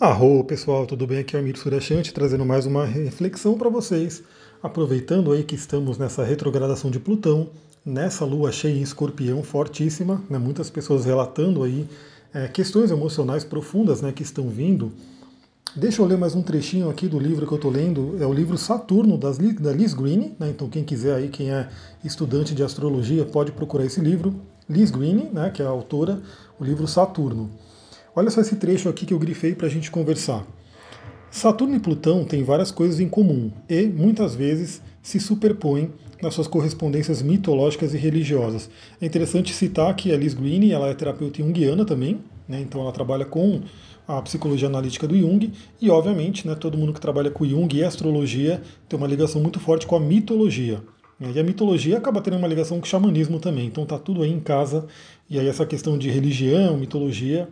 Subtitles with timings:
[0.00, 1.18] Arro pessoal, tudo bem?
[1.18, 4.22] Aqui é o Amir Surachante trazendo mais uma reflexão para vocês,
[4.62, 7.48] aproveitando aí que estamos nessa retrogradação de Plutão,
[7.84, 10.38] nessa lua cheia em escorpião fortíssima, né?
[10.38, 11.84] muitas pessoas relatando aí
[12.32, 14.92] é, questões emocionais profundas né, que estão vindo.
[15.74, 18.32] Deixa eu ler mais um trechinho aqui do livro que eu estou lendo, é o
[18.32, 20.50] livro Saturno das, da Liz Green, né?
[20.50, 21.68] então quem quiser aí, quem é
[22.04, 24.32] estudante de astrologia, pode procurar esse livro,
[24.70, 26.22] Liz Green, né, que é a autora,
[26.56, 27.50] o livro Saturno.
[28.14, 30.46] Olha só esse trecho aqui que eu grifei para a gente conversar.
[31.30, 35.92] Saturno e Plutão têm várias coisas em comum e, muitas vezes, se superpõem
[36.22, 38.70] nas suas correspondências mitológicas e religiosas.
[39.00, 42.92] É interessante citar que a Liz Green ela é terapeuta junguiana também, né, então ela
[42.92, 43.60] trabalha com
[44.06, 47.84] a psicologia analítica do Jung e, obviamente, né, todo mundo que trabalha com Jung e
[47.84, 50.82] astrologia tem uma ligação muito forte com a mitologia.
[51.20, 54.30] E a mitologia acaba tendo uma ligação com o xamanismo também, então tá tudo aí
[54.30, 54.86] em casa.
[55.28, 57.48] E aí essa questão de religião, mitologia,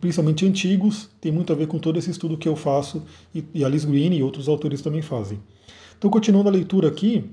[0.00, 3.02] principalmente antigos, tem muito a ver com todo esse estudo que eu faço
[3.34, 5.40] e, e Alice Green e outros autores também fazem.
[5.96, 7.24] Então, continuando a leitura aqui,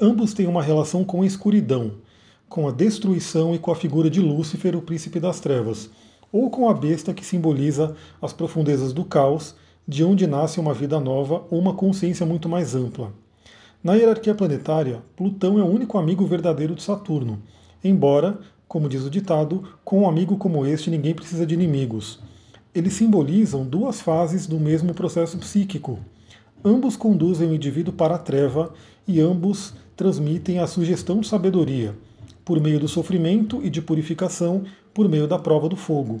[0.00, 1.92] ambos têm uma relação com a escuridão,
[2.48, 5.90] com a destruição e com a figura de Lúcifer, o príncipe das trevas,
[6.30, 9.54] ou com a besta que simboliza as profundezas do caos,
[9.86, 13.12] de onde nasce uma vida nova ou uma consciência muito mais ampla.
[13.82, 17.42] Na hierarquia planetária, Plutão é o único amigo verdadeiro de Saturno,
[17.82, 22.20] embora como diz o ditado, com um amigo como este ninguém precisa de inimigos.
[22.74, 25.98] Eles simbolizam duas fases do mesmo processo psíquico.
[26.64, 28.72] Ambos conduzem o indivíduo para a treva
[29.06, 31.94] e ambos transmitem a sugestão de sabedoria,
[32.44, 36.20] por meio do sofrimento e de purificação por meio da prova do fogo.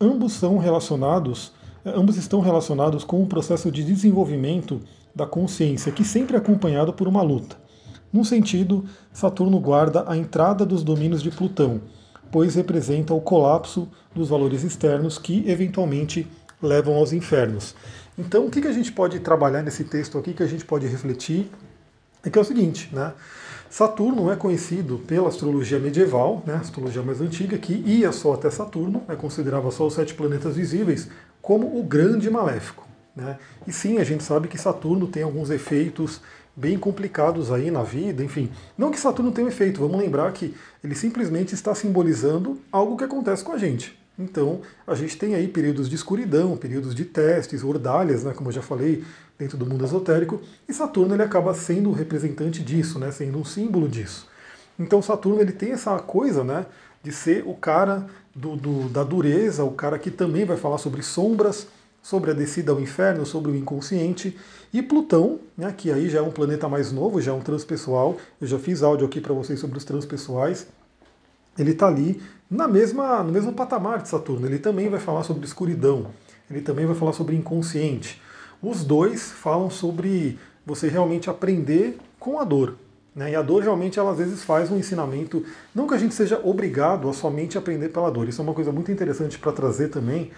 [0.00, 1.52] Ambos são relacionados,
[1.84, 4.80] ambos estão relacionados com um processo de desenvolvimento
[5.14, 7.56] da consciência que sempre é acompanhado por uma luta.
[8.12, 11.80] Num sentido, Saturno guarda a entrada dos domínios de Plutão,
[12.30, 16.26] pois representa o colapso dos valores externos que eventualmente
[16.62, 17.74] levam aos infernos.
[18.18, 21.50] Então, o que a gente pode trabalhar nesse texto aqui, que a gente pode refletir,
[22.22, 23.12] é que é o seguinte, né?
[23.70, 29.04] Saturno é conhecido pela astrologia medieval, né, astrologia mais antiga, que ia só até Saturno,
[29.06, 31.08] né, considerava só os sete planetas visíveis,
[31.40, 32.84] como o grande maléfico.
[33.14, 33.38] Né?
[33.66, 36.20] E sim, a gente sabe que Saturno tem alguns efeitos
[36.60, 38.50] bem complicados aí na vida, enfim.
[38.76, 40.54] Não que Saturno tenha um efeito, vamos lembrar que
[40.84, 43.98] ele simplesmente está simbolizando algo que acontece com a gente.
[44.18, 48.52] Então, a gente tem aí períodos de escuridão, períodos de testes, ordalhas, né, como eu
[48.52, 49.02] já falei,
[49.38, 53.44] dentro do mundo esotérico, e Saturno ele acaba sendo o representante disso, né, sendo um
[53.44, 54.28] símbolo disso.
[54.78, 56.66] Então, Saturno ele tem essa coisa né,
[57.02, 61.02] de ser o cara do, do, da dureza, o cara que também vai falar sobre
[61.02, 61.66] sombras,
[62.02, 64.36] sobre a descida ao inferno, sobre o inconsciente,
[64.72, 68.16] e Plutão, né, que aí já é um planeta mais novo, já é um transpessoal,
[68.40, 70.66] eu já fiz áudio aqui para vocês sobre os transpessoais,
[71.58, 75.44] ele está ali na mesma, no mesmo patamar de Saturno, ele também vai falar sobre
[75.44, 76.06] escuridão,
[76.50, 78.20] ele também vai falar sobre inconsciente.
[78.62, 82.76] Os dois falam sobre você realmente aprender com a dor.
[83.14, 83.32] Né?
[83.32, 85.44] E a dor realmente ela às vezes faz um ensinamento,
[85.74, 88.70] não que a gente seja obrigado a somente aprender pela dor, isso é uma coisa
[88.70, 90.30] muito interessante para trazer também,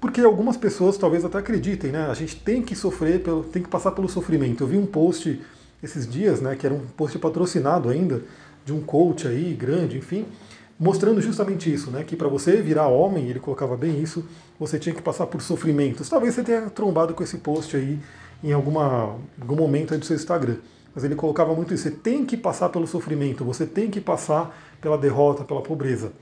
[0.00, 2.06] porque algumas pessoas talvez até acreditem, né?
[2.06, 4.62] A gente tem que sofrer, pelo, tem que passar pelo sofrimento.
[4.62, 5.40] Eu vi um post
[5.82, 8.22] esses dias, né, que era um post patrocinado ainda,
[8.64, 10.26] de um coach aí, grande, enfim,
[10.78, 12.04] mostrando justamente isso, né?
[12.04, 14.24] Que para você virar homem, ele colocava bem isso,
[14.58, 16.08] você tinha que passar por sofrimentos.
[16.08, 17.98] Talvez você tenha trombado com esse post aí
[18.42, 20.56] em alguma, algum momento aí do seu Instagram.
[20.94, 24.56] Mas ele colocava muito isso, você tem que passar pelo sofrimento, você tem que passar
[24.80, 26.12] pela derrota, pela pobreza.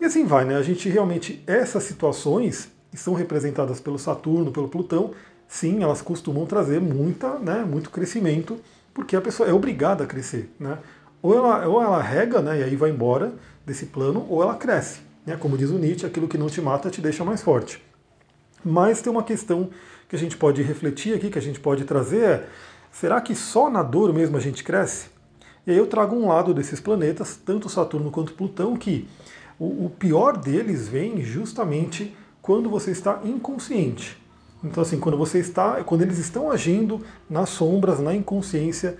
[0.00, 0.56] E assim vai, né?
[0.56, 5.12] A gente realmente, essas situações, são representadas pelo Saturno, pelo Plutão,
[5.48, 8.58] sim, elas costumam trazer muita, né, muito crescimento,
[8.92, 10.52] porque a pessoa é obrigada a crescer.
[10.58, 10.78] Né?
[11.22, 13.32] Ou, ela, ou ela rega né, e aí vai embora
[13.64, 15.00] desse plano, ou ela cresce.
[15.26, 15.36] Né?
[15.36, 17.82] Como diz o Nietzsche, aquilo que não te mata te deixa mais forte.
[18.64, 19.70] Mas tem uma questão
[20.08, 22.48] que a gente pode refletir aqui, que a gente pode trazer é,
[22.90, 25.08] será que só na dor mesmo a gente cresce?
[25.66, 29.08] E aí eu trago um lado desses planetas, tanto Saturno quanto Plutão, que
[29.58, 34.18] o, o pior deles vem justamente quando você está inconsciente.
[34.62, 38.98] Então, assim, quando você está, quando eles estão agindo nas sombras, na inconsciência,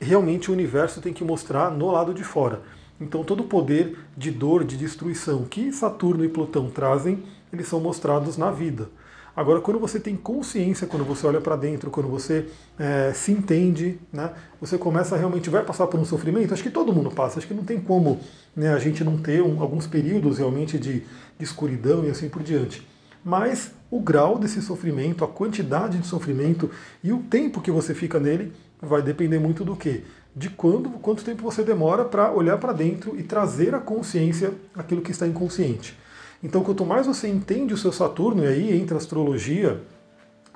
[0.00, 2.62] realmente o universo tem que mostrar no lado de fora.
[2.98, 7.22] Então, todo o poder de dor, de destruição que Saturno e Plutão trazem,
[7.52, 8.88] eles são mostrados na vida.
[9.36, 12.46] Agora, quando você tem consciência, quando você olha para dentro, quando você
[12.78, 16.54] é, se entende, né, você começa a realmente vai passar por um sofrimento.
[16.54, 17.38] Acho que todo mundo passa.
[17.38, 18.18] Acho que não tem como
[18.56, 22.42] né, a gente não ter um, alguns períodos realmente de, de escuridão e assim por
[22.42, 22.95] diante.
[23.26, 26.70] Mas o grau desse sofrimento, a quantidade de sofrimento
[27.02, 30.04] e o tempo que você fica nele vai depender muito do que?
[30.32, 35.02] De quando, quanto tempo você demora para olhar para dentro e trazer à consciência aquilo
[35.02, 35.98] que está inconsciente.
[36.40, 39.82] Então, quanto mais você entende o seu Saturno, e aí entra a astrologia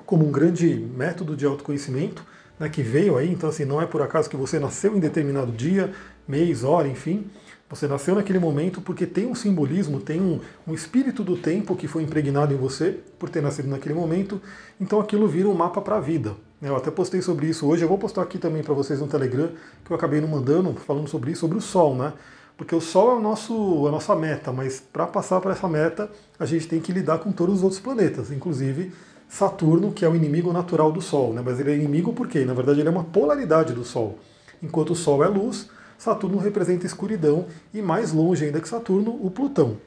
[0.05, 2.25] como um grande método de autoconhecimento,
[2.57, 5.51] né, que veio aí, então assim, não é por acaso que você nasceu em determinado
[5.51, 5.91] dia,
[6.25, 7.25] mês, hora, enfim.
[7.71, 11.87] Você nasceu naquele momento porque tem um simbolismo, tem um, um, espírito do tempo que
[11.87, 14.41] foi impregnado em você por ter nascido naquele momento,
[14.79, 16.35] então aquilo vira um mapa para a vida.
[16.61, 19.49] Eu até postei sobre isso hoje, eu vou postar aqui também para vocês no Telegram,
[19.85, 22.11] que eu acabei não mandando, falando sobre isso, sobre o Sol, né?
[22.57, 26.11] Porque o Sol é o nosso, a nossa meta, mas para passar para essa meta,
[26.37, 28.91] a gente tem que lidar com todos os outros planetas, inclusive
[29.29, 31.33] Saturno, que é o inimigo natural do Sol.
[31.33, 31.41] Né?
[31.43, 34.19] Mas ele é inimigo porque, na verdade, ele é uma polaridade do Sol.
[34.61, 35.69] Enquanto o Sol é luz,
[36.01, 39.77] Saturno representa escuridão e mais longe ainda que Saturno, o Plutão.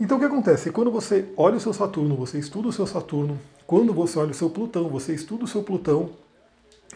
[0.00, 0.72] Então o que acontece?
[0.72, 4.34] Quando você olha o seu Saturno, você estuda o seu Saturno, quando você olha o
[4.34, 6.10] seu Plutão, você estuda o seu Plutão,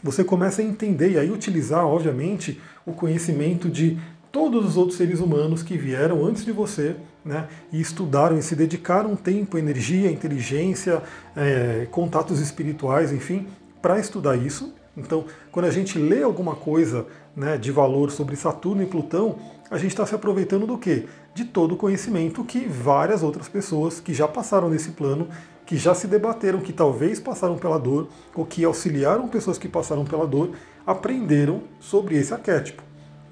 [0.03, 4.01] você começa a entender e aí utilizar, obviamente, o conhecimento de
[4.33, 8.57] todos os outros seres humanos que vieram antes de você né, e estudaram e se
[8.57, 11.01] dedicaram tempo, energia, inteligência,
[11.37, 13.47] é, contatos espirituais, enfim,
[13.81, 14.75] para estudar isso.
[14.97, 17.07] Então, quando a gente lê alguma coisa
[17.37, 19.37] né, de valor sobre Saturno e Plutão,
[19.71, 21.07] a gente está se aproveitando do quê?
[21.35, 25.29] De todo o conhecimento que várias outras pessoas que já passaram nesse plano,
[25.67, 30.05] que já se debateram, que talvez passaram pela dor, ou que auxiliaram pessoas que passaram
[30.05, 30.51] pela dor,
[30.87, 32.83] aprenderam sobre esse arquétipo.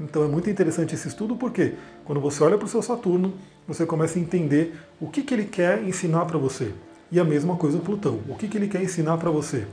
[0.00, 1.74] Então é muito interessante esse estudo porque
[2.04, 3.34] quando você olha para o seu Saturno,
[3.68, 6.72] você começa a entender o que, que ele quer ensinar para você.
[7.10, 9.66] E a mesma coisa o Plutão, o que, que ele quer ensinar para você.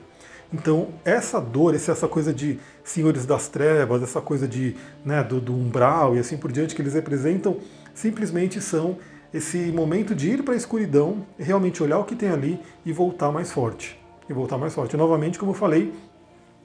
[0.52, 4.76] Então, essa dor, essa coisa de senhores das trevas, essa coisa de,
[5.06, 7.58] né, do, do umbral e assim por diante que eles representam,
[7.94, 8.98] simplesmente são
[9.32, 13.32] esse momento de ir para a escuridão, realmente olhar o que tem ali e voltar
[13.32, 14.00] mais forte.
[14.28, 14.96] E voltar mais forte.
[14.96, 15.94] E, novamente, como eu falei,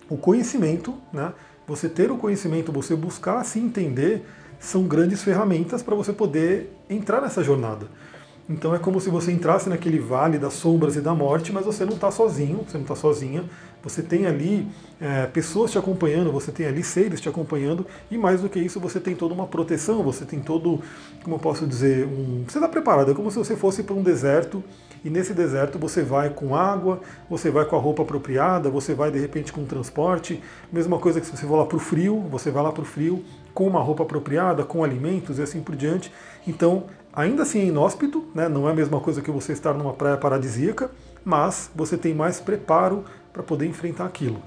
[0.08, 1.32] o conhecimento, né,
[1.66, 4.24] você ter o conhecimento, você buscar se entender,
[4.58, 7.86] são grandes ferramentas para você poder entrar nessa jornada.
[8.48, 11.84] Então é como se você entrasse naquele vale das sombras e da morte, mas você
[11.84, 13.44] não está sozinho, você não está sozinha.
[13.82, 14.66] Você tem ali
[15.00, 18.80] é, pessoas te acompanhando, você tem ali seres te acompanhando, e mais do que isso,
[18.80, 20.80] você tem toda uma proteção, você tem todo,
[21.22, 24.02] como eu posso dizer, um, você está preparado, é como se você fosse para um
[24.02, 24.64] deserto
[25.04, 29.10] e nesse deserto você vai com água, você vai com a roupa apropriada, você vai
[29.10, 30.42] de repente com transporte.
[30.72, 32.86] Mesma coisa que se você for lá para o frio, você vai lá para o
[32.86, 33.22] frio
[33.54, 36.12] com uma roupa apropriada, com alimentos e assim por diante.
[36.46, 38.48] Então, ainda assim é inóspito, né?
[38.48, 40.90] não é a mesma coisa que você estar numa praia paradisíaca,
[41.24, 44.42] mas você tem mais preparo para poder enfrentar aquilo.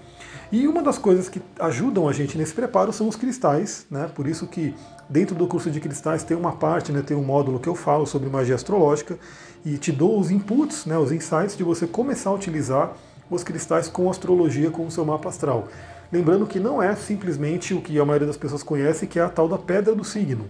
[0.52, 4.10] E uma das coisas que ajudam a gente nesse preparo são os cristais, né?
[4.14, 4.74] Por isso que
[5.10, 8.06] dentro do curso de cristais tem uma parte, né, tem um módulo que eu falo
[8.06, 9.18] sobre magia astrológica
[9.66, 12.94] e te dou os inputs, né, os insights de você começar a utilizar
[13.30, 15.68] os cristais com astrologia, com o seu mapa astral.
[16.12, 19.30] Lembrando que não é simplesmente o que a maioria das pessoas conhece, que é a
[19.30, 20.50] tal da pedra do signo.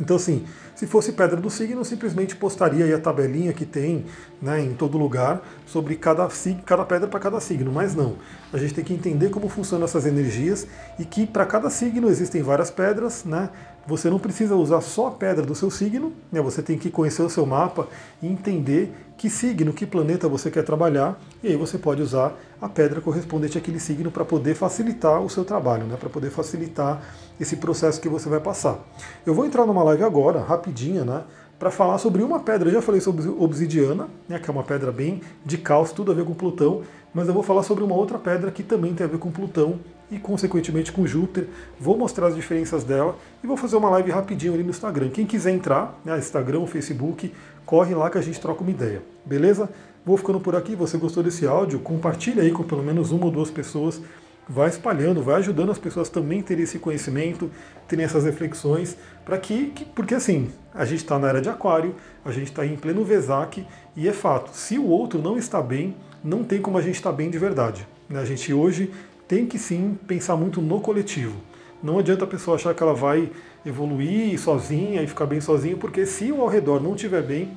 [0.00, 0.44] Então, assim,
[0.74, 4.04] se fosse pedra do signo, simplesmente postaria aí a tabelinha que tem
[4.42, 6.28] né, em todo lugar sobre cada,
[6.66, 8.16] cada pedra para cada signo, mas não.
[8.52, 10.66] A gente tem que entender como funcionam essas energias
[10.98, 13.50] e que para cada signo existem várias pedras, né?
[13.86, 16.40] Você não precisa usar só a pedra do seu signo, né?
[16.40, 17.86] você tem que conhecer o seu mapa
[18.22, 22.68] e entender que signo, que planeta você quer trabalhar, e aí você pode usar a
[22.68, 25.96] pedra correspondente àquele signo para poder facilitar o seu trabalho, né?
[25.98, 27.02] para poder facilitar
[27.38, 28.78] esse processo que você vai passar.
[29.26, 31.22] Eu vou entrar numa live agora, rapidinha, né?
[31.58, 32.68] para falar sobre uma pedra.
[32.68, 36.14] Eu já falei sobre obsidiana, né, que é uma pedra bem de caos, tudo a
[36.14, 39.08] ver com Plutão, mas eu vou falar sobre uma outra pedra que também tem a
[39.08, 39.78] ver com Plutão
[40.10, 41.48] e, consequentemente, com Júpiter.
[41.78, 45.10] Vou mostrar as diferenças dela e vou fazer uma live rapidinho ali no Instagram.
[45.10, 47.32] Quem quiser entrar, né, Instagram, Facebook,
[47.64, 49.68] corre lá que a gente troca uma ideia, beleza?
[50.04, 50.76] Vou ficando por aqui.
[50.76, 51.78] Você gostou desse áudio?
[51.78, 54.00] Compartilha aí com pelo menos uma ou duas pessoas.
[54.46, 57.50] Vai espalhando, vai ajudando as pessoas também a terem esse conhecimento,
[57.88, 58.94] terem essas reflexões,
[59.24, 62.66] para que, que, porque assim, a gente está na era de aquário, a gente está
[62.66, 66.76] em pleno Vesac, e é fato, se o outro não está bem, não tem como
[66.76, 67.88] a gente estar tá bem de verdade.
[68.06, 68.20] Né?
[68.20, 68.92] A gente hoje
[69.26, 71.36] tem que sim pensar muito no coletivo.
[71.82, 73.30] Não adianta a pessoa achar que ela vai
[73.64, 77.50] evoluir sozinha e ficar bem sozinha, porque se o ao redor não estiver bem,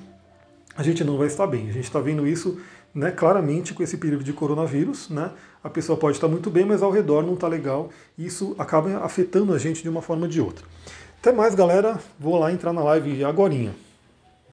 [0.75, 1.69] a gente não vai estar bem.
[1.69, 2.59] A gente está vendo isso
[2.93, 5.09] né, claramente com esse período de coronavírus.
[5.09, 5.31] Né?
[5.63, 7.89] A pessoa pode estar muito bem, mas ao redor não está legal.
[8.17, 10.65] E isso acaba afetando a gente de uma forma ou de outra.
[11.19, 11.99] Até mais, galera.
[12.19, 13.86] Vou lá entrar na live agorinha.